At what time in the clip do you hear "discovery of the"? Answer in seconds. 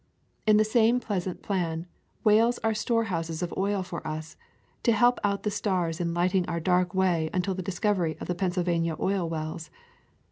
7.61-8.33